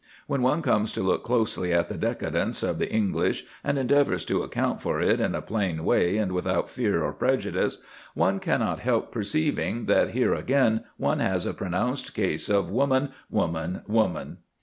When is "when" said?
0.25-0.41